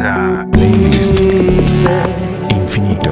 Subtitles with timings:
[0.00, 1.26] Playlist
[2.50, 3.10] Infinito.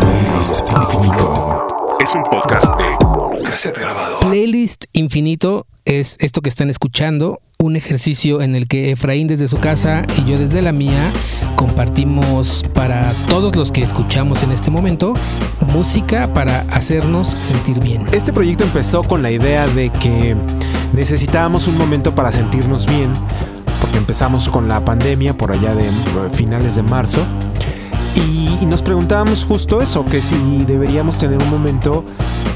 [0.00, 1.66] Playlist Infinito.
[2.00, 4.20] Es un podcast de cassette grabado.
[4.20, 9.58] Playlist Infinito es esto que están escuchando, un ejercicio en el que Efraín desde su
[9.58, 11.12] casa y yo desde la mía
[11.56, 15.12] compartimos para todos los que escuchamos en este momento
[15.66, 18.06] música para hacernos sentir bien.
[18.14, 20.34] Este proyecto empezó con la idea de que
[20.94, 23.12] necesitábamos un momento para sentirnos bien,
[23.80, 25.90] porque empezamos con la pandemia por allá de eh,
[26.32, 27.22] finales de marzo.
[28.16, 32.04] Y, y nos preguntábamos justo eso, que si deberíamos tener un momento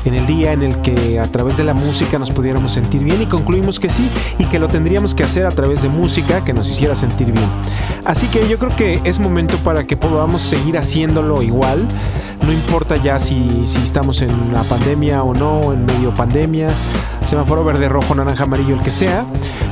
[0.04, 3.22] en el día en el que a través de la música nos pudiéramos sentir bien
[3.22, 6.52] y concluimos que sí y que lo tendríamos que hacer a través de música que
[6.52, 7.48] nos hiciera sentir bien.
[8.04, 11.88] Así que yo creo que es momento para que podamos seguir haciéndolo igual,
[12.44, 16.68] no importa ya si, si estamos en la pandemia o no, en medio pandemia,
[17.24, 19.24] semáforo verde, rojo, naranja, amarillo, el que sea,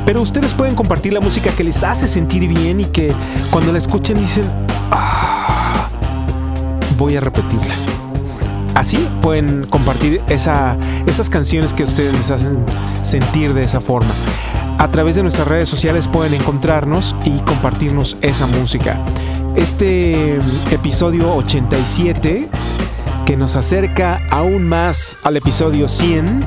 [0.05, 3.15] pero ustedes pueden compartir la música que les hace sentir bien y que
[3.51, 4.51] cuando la escuchen dicen,
[4.91, 5.89] "Ah,
[6.97, 7.75] voy a repetirla.
[8.75, 10.77] Así pueden compartir esa,
[11.07, 12.65] esas canciones que ustedes les hacen
[13.03, 14.13] sentir de esa forma.
[14.79, 19.01] A través de nuestras redes sociales pueden encontrarnos y compartirnos esa música.
[19.55, 20.39] Este
[20.71, 22.49] episodio 87
[23.27, 26.45] que nos acerca aún más al episodio 100.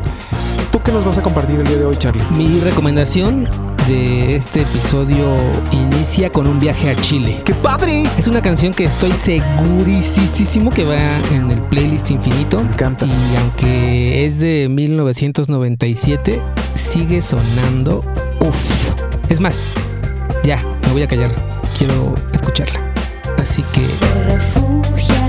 [0.86, 2.22] ¿Tú qué nos vas a compartir el día de hoy, Charlie?
[2.30, 3.50] Mi recomendación
[3.88, 5.26] de este episodio
[5.72, 7.42] inicia con un viaje a Chile.
[7.44, 8.04] ¡Qué padre!
[8.20, 11.00] Es una canción que estoy segurísimo que va
[11.32, 12.62] en el playlist infinito.
[12.62, 13.08] Me encanta.
[13.08, 16.40] Y aunque es de 1997,
[16.76, 18.06] sigue sonando.
[18.42, 18.94] Uf.
[19.30, 19.72] Es más,
[20.44, 21.32] ya, me voy a callar.
[21.80, 22.80] Quiero escucharla.
[23.40, 25.25] Así que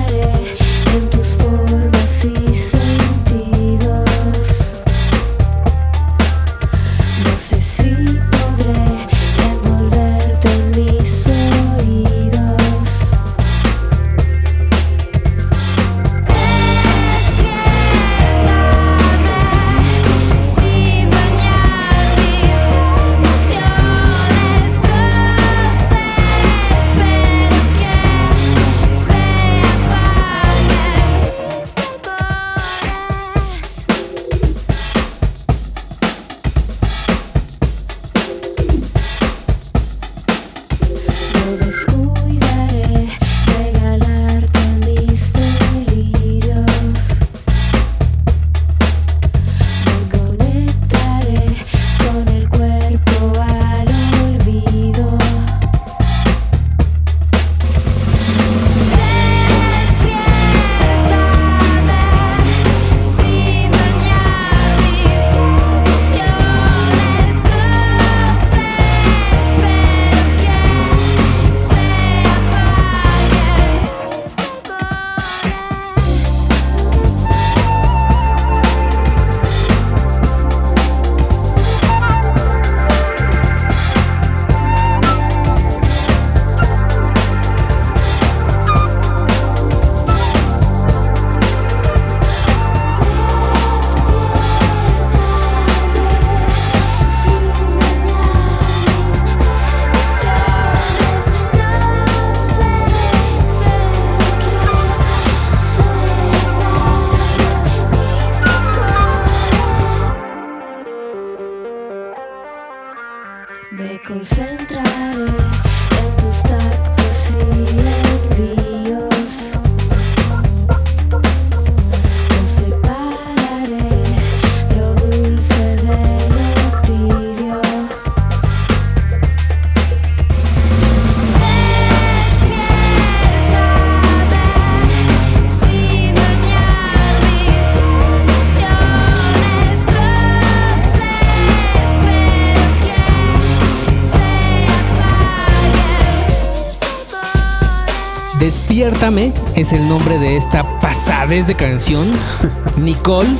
[148.38, 152.06] Despiértame es el nombre de esta pasadez de canción.
[152.76, 153.30] Nicole,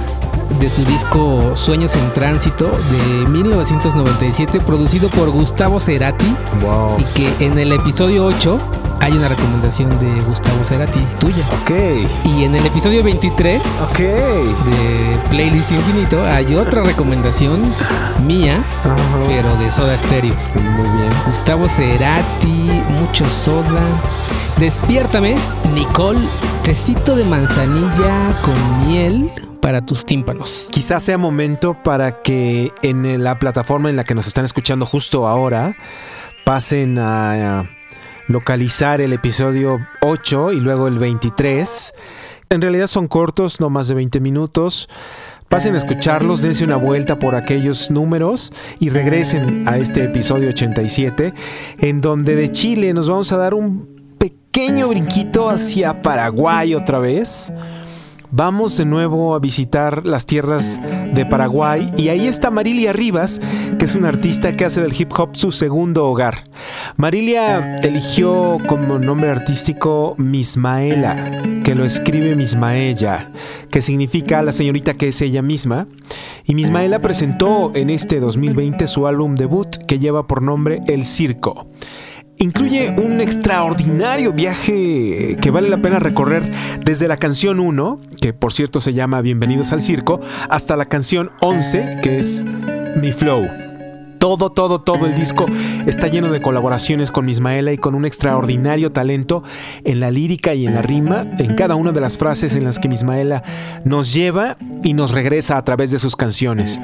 [0.58, 6.32] de su disco Sueños en Tránsito de 1997, producido por Gustavo Cerati.
[6.62, 6.98] Wow.
[6.98, 8.58] Y que en el episodio 8
[9.00, 11.44] hay una recomendación de Gustavo Cerati, tuya.
[11.62, 11.70] Ok.
[12.24, 13.98] Y en el episodio 23 Ok.
[13.98, 17.60] de Playlist Infinito hay otra recomendación
[18.26, 18.62] mía,
[19.28, 20.34] pero de Soda Stereo.
[20.54, 21.10] Muy bien.
[21.26, 23.82] Gustavo Cerati, mucho soda.
[24.58, 25.36] Despiértame,
[25.74, 26.18] Nicole,
[26.62, 29.28] tecito de manzanilla con miel
[29.60, 30.70] para tus tímpanos.
[30.72, 35.28] Quizás sea momento para que en la plataforma en la que nos están escuchando justo
[35.28, 35.76] ahora
[36.46, 37.68] pasen a
[38.28, 41.94] localizar el episodio 8 y luego el 23.
[42.48, 44.88] En realidad son cortos, no más de 20 minutos.
[45.50, 51.34] Pasen a escucharlos, dense una vuelta por aquellos números y regresen a este episodio 87,
[51.80, 53.95] en donde de Chile nos vamos a dar un
[54.56, 57.52] pequeño brinquito hacia Paraguay otra vez.
[58.30, 60.80] Vamos de nuevo a visitar las tierras
[61.12, 63.38] de Paraguay y ahí está Marilia Rivas,
[63.78, 66.44] que es una artista que hace del hip hop su segundo hogar.
[66.96, 71.16] Marilia eligió como nombre artístico Mismaela,
[71.62, 73.30] que lo escribe Mismaella,
[73.70, 75.86] que significa la señorita que es ella misma.
[76.46, 81.66] Y Mismaela presentó en este 2020 su álbum debut que lleva por nombre El Circo.
[82.38, 86.50] Incluye un extraordinario viaje que vale la pena recorrer
[86.84, 91.30] desde la canción 1, que por cierto se llama Bienvenidos al Circo, hasta la canción
[91.40, 92.44] 11, que es
[93.00, 93.48] Mi Flow.
[94.18, 95.46] Todo, todo, todo el disco
[95.86, 99.42] está lleno de colaboraciones con Ismaela y con un extraordinario talento
[99.84, 102.78] en la lírica y en la rima, en cada una de las frases en las
[102.78, 103.42] que Ismaela
[103.84, 106.82] nos lleva y nos regresa a través de sus canciones.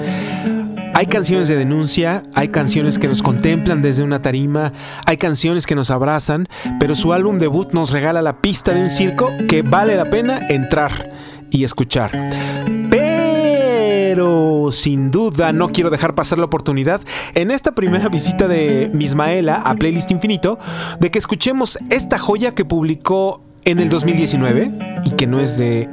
[0.94, 4.73] Hay canciones de denuncia, hay canciones que nos contemplan desde una tarima,
[5.06, 6.49] hay canciones que nos abrazan,
[6.79, 10.39] pero su álbum debut nos regala la pista de un circo que vale la pena
[10.49, 10.93] entrar
[11.50, 12.11] y escuchar.
[12.91, 17.00] Pero sin duda no quiero dejar pasar la oportunidad
[17.35, 20.59] en esta primera visita de Mismaela a Playlist Infinito
[21.00, 24.73] de que escuchemos esta joya que publicó en el 2019
[25.05, 25.89] y que no es de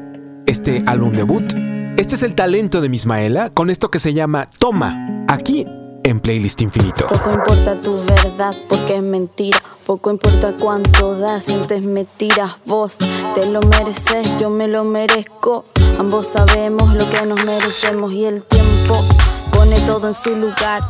[0.46, 1.79] este álbum debut.
[2.00, 5.68] Este es el talento de Mismaela con esto que se llama Toma, aquí
[6.06, 7.06] en Playlist Infinito.
[7.10, 9.62] Poco importa tu verdad porque es mentira.
[9.86, 13.00] Poco importa cuánto das, sientes me tiras vos.
[13.36, 15.66] Te lo mereces, yo me lo merezco.
[16.00, 19.04] Ambos sabemos lo que nos merecemos y el tiempo
[19.51, 20.84] pone todo en su lugar.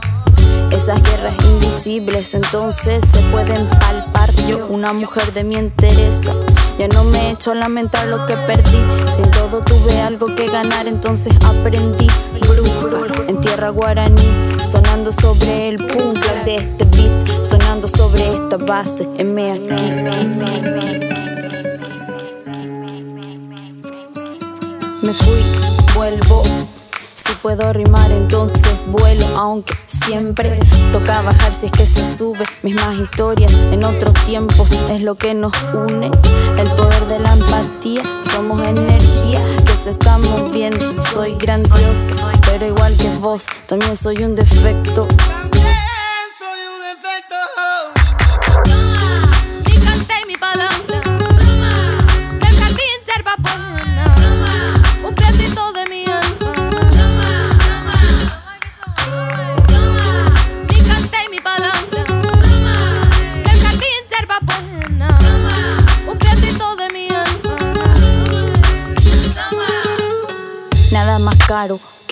[0.71, 4.31] Esas guerras invisibles entonces se pueden palpar.
[4.47, 6.33] Yo, una mujer de mi interesa,
[6.77, 8.79] ya no me he hecho a lamentar lo que perdí.
[9.13, 12.07] Sin todo tuve algo que ganar, entonces aprendí.
[12.41, 19.07] Bruja en tierra guaraní, sonando sobre el punk de este beat, sonando sobre esta base.
[19.17, 20.69] M aquí.
[25.01, 25.41] Me fui,
[25.95, 26.48] vuelvo.
[27.41, 29.25] Puedo rimar, entonces vuelo.
[29.37, 30.59] Aunque siempre
[30.91, 32.45] toca bajar si es que se sube.
[32.63, 36.11] Mismas historias en otros tiempos es lo que nos une.
[36.57, 41.01] El poder de la empatía, somos energía que se está moviendo.
[41.03, 45.07] Soy grandiosa, pero igual que vos, también soy un defecto.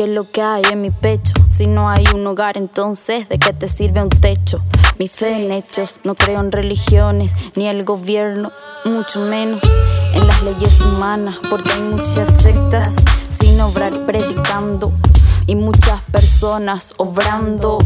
[0.08, 1.34] Lo que hay en mi pecho.
[1.50, 4.62] Si no hay un hogar, entonces, ¿de qué te sirve un techo?
[5.00, 8.52] Mi fe en hechos, no creo en religiones, ni el gobierno,
[8.86, 9.62] mucho menos
[10.14, 12.96] en las leyes humanas, porque hay muchas sectas
[13.30, 14.92] sin obrar predicando
[15.46, 17.80] y muchas personas obrando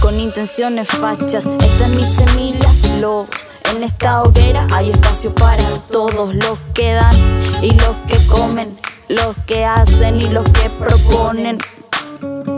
[0.00, 1.46] con intenciones fachas.
[1.46, 2.70] Esta es mi semilla,
[3.00, 3.28] lobos.
[3.74, 7.14] En esta hoguera hay espacio para todos los que dan
[7.62, 8.76] y los que comen,
[9.10, 11.58] los que hacen y los que proponen.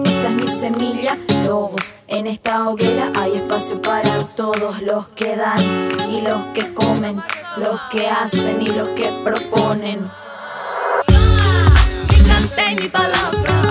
[0.04, 1.16] Esta es mi semilla,
[1.46, 1.94] lobos.
[2.08, 5.58] En esta hoguera hay espacio para todos los que dan
[6.10, 7.22] y los que comen,
[7.56, 10.10] los que hacen y los que proponen.
[12.10, 13.62] Mi cante mi palabra.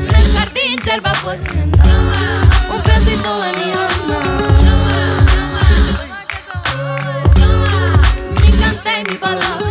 [0.00, 1.12] Del jardín yerba.
[2.74, 4.20] Un pedacito de mi alma.
[8.40, 9.65] Mi cante mi palabra.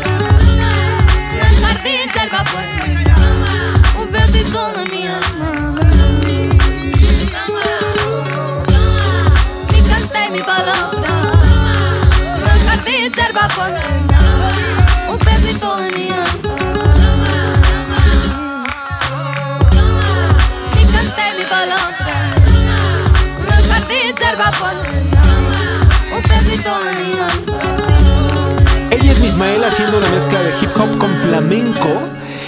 [28.91, 32.01] Ella es Mismaela haciendo una mezcla de hip hop con flamenco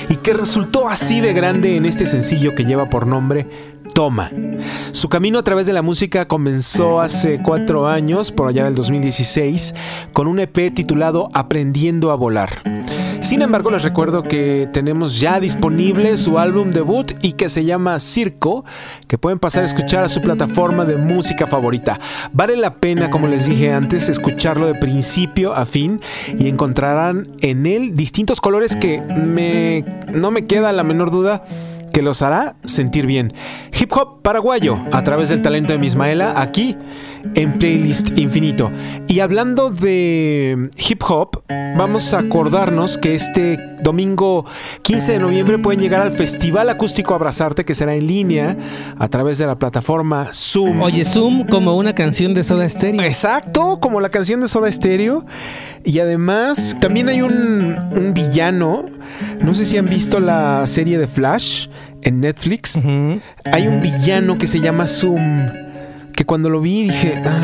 [0.10, 3.48] y que resultó así de grande en este sencillo que lleva por nombre
[3.94, 4.30] Toma.
[4.92, 9.74] Su camino a través de la música comenzó hace cuatro años, por allá del 2016,
[10.14, 12.62] con un EP titulado Aprendiendo a Volar.
[13.28, 18.00] Sin embargo, les recuerdo que tenemos ya disponible su álbum debut y que se llama
[18.00, 18.64] Circo,
[19.10, 22.00] que pueden pasar a escuchar a su plataforma de música favorita.
[22.32, 26.00] Vale la pena, como les dije antes, escucharlo de principio a fin
[26.40, 31.44] y encontrarán en él distintos colores que me, no me queda la menor duda
[31.98, 33.34] que los hará sentir bien.
[33.74, 36.78] Hip hop paraguayo a través del talento de Mismaela aquí
[37.34, 38.70] en Playlist Infinito.
[39.08, 41.42] Y hablando de hip hop,
[41.76, 44.46] vamos a acordarnos que este domingo
[44.84, 48.56] 15 de noviembre pueden llegar al Festival Acústico Abrazarte que será en línea
[49.00, 50.84] a través de la plataforma Zoom.
[50.84, 53.02] Oye, Zoom como una canción de Soda Stereo.
[53.02, 55.26] Exacto, como la canción de Soda Stereo.
[55.84, 58.86] Y además, también hay un, un villano.
[59.42, 61.68] No sé si han visto la serie de Flash
[62.04, 62.82] en Netflix.
[63.52, 65.48] Hay un villano que se llama Zoom.
[66.14, 67.42] Que cuando lo vi dije, "Ah,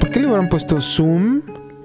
[0.00, 1.42] ¿por qué le habrán puesto Zoom?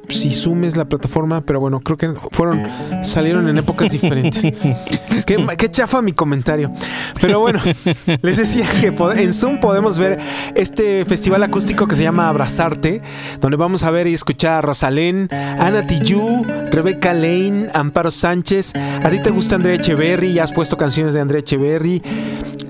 [0.09, 2.63] Si Zoom es la plataforma, pero bueno, creo que fueron,
[3.03, 4.43] salieron en épocas diferentes.
[5.25, 6.71] qué, chafa mi comentario.
[7.19, 7.59] Pero bueno,
[8.21, 10.19] les decía que en Zoom podemos ver
[10.55, 13.01] este festival acústico que se llama Abrazarte,
[13.41, 18.73] donde vamos a ver y escuchar a Rosalén, Ana Tijoux, Rebeca Lane, Amparo Sánchez.
[19.03, 20.33] ¿A ti te gusta Andrea Echeverry?
[20.33, 22.01] ¿Ya has puesto canciones de Andrea Echeverry?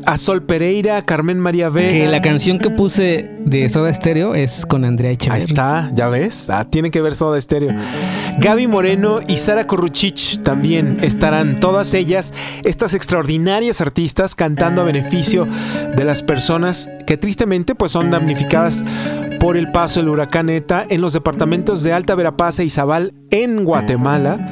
[0.10, 1.90] A Sol Pereira, Carmen María Vega.
[1.90, 5.42] Que la canción que puse de Soda Stereo es con Andrea Ahí Echeverry.
[5.42, 6.50] está, ya ves.
[6.50, 7.76] Ah, tienen que ver Soda Stereo.
[8.40, 11.60] Gaby Moreno y Sara Korruchich también estarán.
[11.60, 12.34] Todas ellas,
[12.64, 15.46] estas extraordinarias artistas, cantando a beneficio
[15.98, 18.86] de las personas que tristemente pues son damnificadas
[19.42, 23.66] por el paso del huracán ETA en los departamentos de Alta Verapaz e Izabal en
[23.66, 24.52] Guatemala,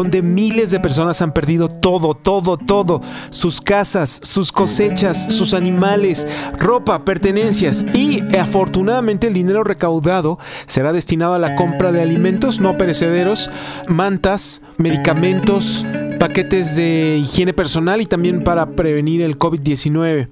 [0.00, 6.26] donde miles de personas han perdido todo, todo, todo, sus casas, sus cosechas, sus animales,
[6.58, 12.78] ropa, pertenencias y afortunadamente el dinero recaudado será destinado a la compra de alimentos no
[12.78, 13.50] perecederos,
[13.88, 15.84] mantas, medicamentos,
[16.18, 20.28] paquetes de higiene personal y también para prevenir el COVID-19.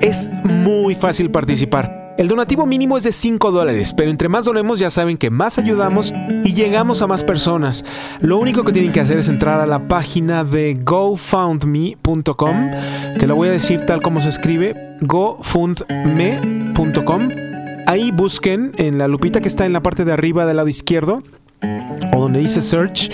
[0.00, 2.03] Es muy fácil participar.
[2.16, 5.58] El donativo mínimo es de 5 dólares, pero entre más donemos ya saben que más
[5.58, 6.12] ayudamos
[6.44, 7.84] y llegamos a más personas.
[8.20, 12.70] Lo único que tienen que hacer es entrar a la página de gofoundme.com,
[13.18, 17.28] que lo voy a decir tal como se escribe, gofundme.com.
[17.88, 21.20] Ahí busquen en la lupita que está en la parte de arriba del lado izquierdo
[22.24, 23.10] donde dice search,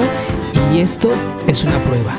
[0.74, 1.10] y esto
[1.46, 2.12] es una prueba.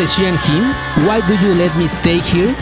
[0.00, 0.72] De Him,
[1.06, 2.54] Why Do You Let Me Stay Here,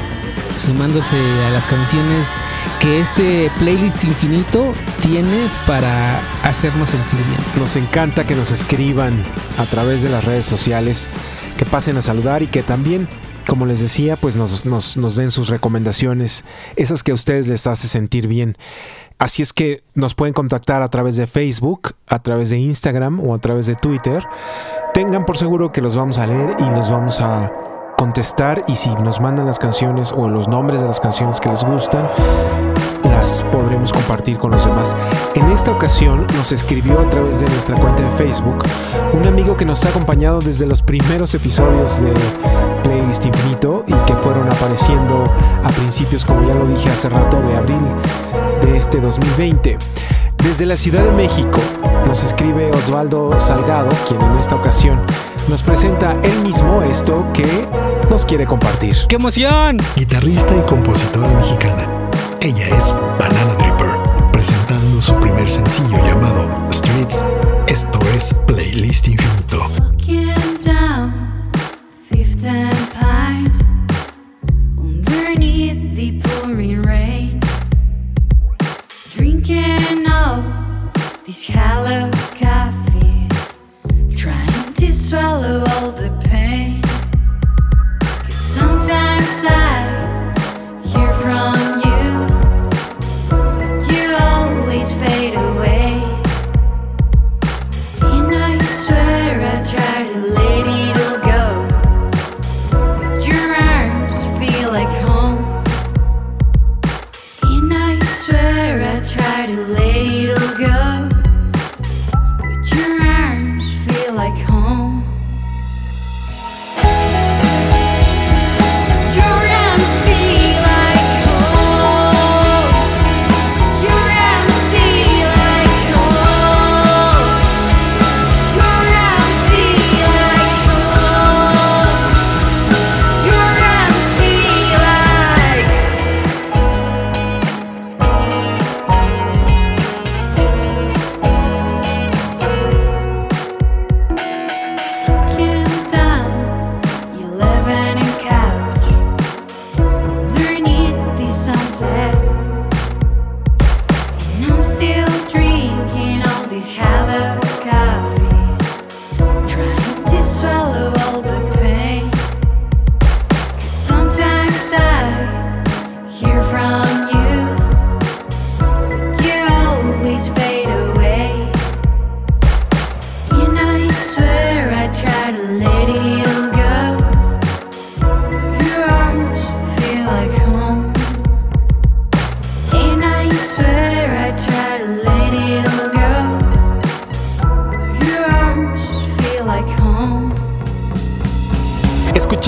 [0.56, 1.16] sumándose
[1.46, 2.42] a las canciones
[2.80, 7.40] que este playlist infinito tiene para hacernos sentir bien.
[7.56, 9.22] Nos encanta que nos escriban
[9.56, 11.08] a través de las redes sociales,
[11.56, 13.08] que pasen a saludar y que también,
[13.46, 17.68] como les decía, pues nos, nos, nos den sus recomendaciones, esas que a ustedes les
[17.68, 18.56] hace sentir bien.
[19.18, 23.32] Así es que nos pueden contactar a través de Facebook, a través de Instagram o
[23.32, 24.24] a través de Twitter.
[24.92, 27.52] Tengan por seguro que los vamos a leer y los vamos a
[27.96, 31.64] contestar y si nos mandan las canciones o los nombres de las canciones que les
[31.64, 32.06] gustan,
[33.04, 34.96] las podremos compartir con los demás.
[35.34, 38.64] En esta ocasión nos escribió a través de nuestra cuenta de Facebook
[39.12, 42.12] un amigo que nos ha acompañado desde los primeros episodios de
[42.82, 45.24] Playlist Infinito y que fueron apareciendo
[45.64, 47.82] a principios, como ya lo dije hace rato, de abril
[48.62, 49.78] de este 2020.
[50.48, 51.60] Desde la Ciudad de México
[52.06, 54.98] nos escribe Osvaldo Salgado, quien en esta ocasión
[55.46, 57.68] nos presenta él mismo esto que
[58.08, 58.96] nos quiere compartir.
[59.10, 59.76] ¡Qué emoción!
[59.94, 61.86] guitarrista y compositora mexicana.
[62.40, 67.26] Ella es Banana Dripper, presentando su primer sencillo llamado Streets.
[67.66, 69.77] Esto es Playlist Infinito.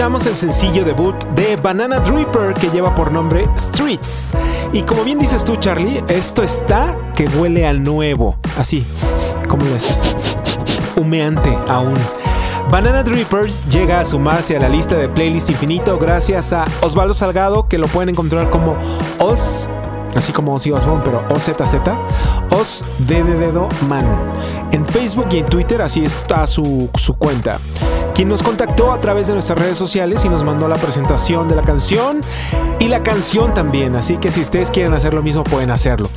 [0.01, 4.33] El sencillo debut de Banana Dripper que lleva por nombre Streets.
[4.73, 8.39] Y como bien dices tú, Charlie, esto está que huele a nuevo.
[8.57, 8.87] Así,
[9.47, 10.17] ¿cómo le haces?
[10.97, 11.99] Humeante aún.
[12.71, 17.69] Banana Dripper llega a sumarse a la lista de playlist infinito gracias a Osvaldo Salgado,
[17.69, 18.79] que lo pueden encontrar como
[19.19, 19.69] Os,
[20.15, 21.75] así como Ozzy Osbourne, pero OZZ,
[22.59, 24.05] Os de de dedo man.
[24.73, 27.59] En Facebook y en Twitter así está su, su cuenta.
[28.15, 31.57] Quien nos contactó a través de nuestras redes sociales y nos mandó la presentación de
[31.57, 32.21] la canción
[32.79, 33.97] y la canción también.
[33.97, 36.09] Así que si ustedes quieren hacer lo mismo, pueden hacerlo.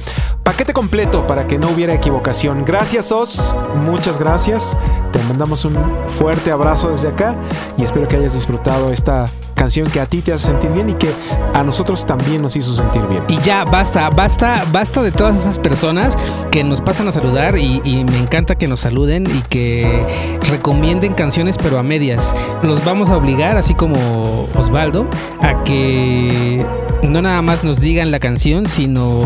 [0.43, 2.65] Paquete completo para que no hubiera equivocación.
[2.65, 3.56] Gracias, Os.
[3.86, 4.77] Muchas gracias.
[5.12, 5.75] Te mandamos un
[6.08, 7.36] fuerte abrazo desde acá
[7.77, 10.93] y espero que hayas disfrutado esta canción que a ti te hace sentir bien y
[10.93, 11.09] que
[11.53, 13.23] a nosotros también nos hizo sentir bien.
[13.29, 16.17] Y ya, basta, basta, basta de todas esas personas
[16.51, 21.13] que nos pasan a saludar y, y me encanta que nos saluden y que recomienden
[21.13, 22.35] canciones pero a medias.
[22.61, 25.05] Los vamos a obligar, así como Osvaldo,
[25.41, 26.65] a que
[27.09, 29.21] no nada más nos digan la canción, sino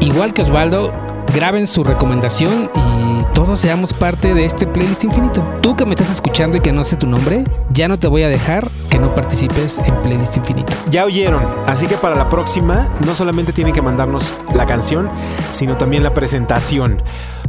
[0.00, 0.92] igual que Osvaldo,
[1.34, 5.42] graben su recomendación y todos seamos parte de este playlist infinito.
[5.62, 8.22] Tú que me estás escuchando y que no sé tu nombre, ya no te voy
[8.22, 10.72] a dejar que no participes en playlist infinito.
[10.90, 15.10] Ya oyeron, así que para la próxima no solamente tienen que mandarnos la canción,
[15.50, 17.02] sino también la presentación.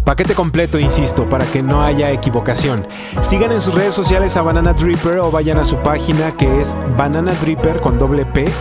[0.06, 2.88] Paquete completo, insisto, para que no haya equivocación.
[3.22, 6.76] Sigan en sus redes sociales a Banana Dripper o vayan a su página que es
[6.98, 8.52] Banana Dripper con doble P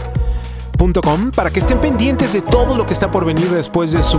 [1.36, 4.18] para que estén pendientes de todo lo que está por venir después de su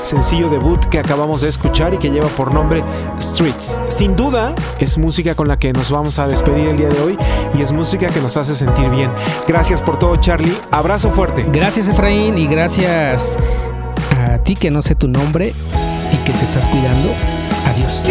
[0.00, 2.84] sencillo debut que acabamos de escuchar y que lleva por nombre
[3.20, 3.80] Streets.
[3.88, 7.18] Sin duda es música con la que nos vamos a despedir el día de hoy
[7.58, 9.10] y es música que nos hace sentir bien.
[9.48, 11.44] Gracias por todo Charlie, abrazo fuerte.
[11.52, 13.36] Gracias Efraín y gracias
[14.28, 15.52] a ti que no sé tu nombre
[16.12, 17.10] y que te estás cuidando.
[17.66, 18.04] Adiós.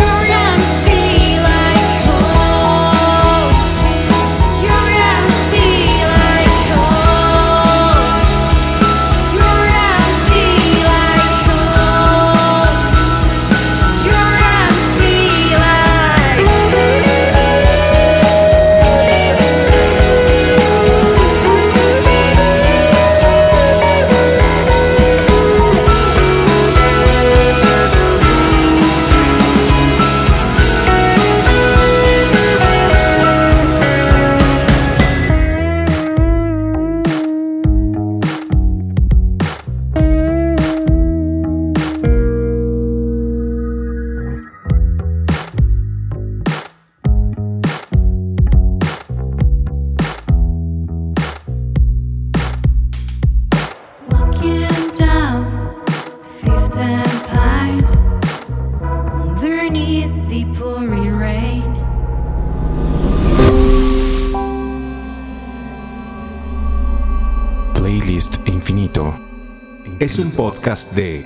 [70.74, 71.24] Podcast de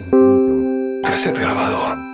[1.04, 2.07] Cassette grabador.